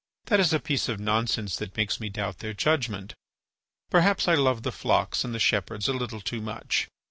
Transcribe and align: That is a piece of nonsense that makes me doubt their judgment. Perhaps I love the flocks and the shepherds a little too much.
That 0.25 0.39
is 0.39 0.51
a 0.51 0.59
piece 0.59 0.89
of 0.89 0.99
nonsense 0.99 1.55
that 1.57 1.77
makes 1.77 1.99
me 1.99 2.09
doubt 2.09 2.39
their 2.39 2.55
judgment. 2.55 3.13
Perhaps 3.91 4.27
I 4.27 4.33
love 4.33 4.63
the 4.63 4.71
flocks 4.71 5.23
and 5.23 5.31
the 5.31 5.37
shepherds 5.39 5.87
a 5.87 5.93
little 5.93 6.21
too 6.21 6.41
much. 6.41 6.87